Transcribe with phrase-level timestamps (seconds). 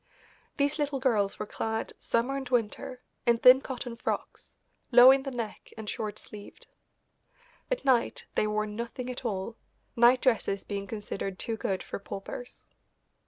[0.57, 4.51] These little girls were clad, summer and winter, in thin cotton frocks,
[4.91, 6.65] low in the neck and short sleeved.
[7.69, 9.57] At night they wore nothing at all,
[9.95, 12.65] night dresses being considered too good for paupers.